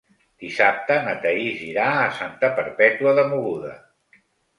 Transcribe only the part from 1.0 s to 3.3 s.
na Thaís irà a Santa Perpètua de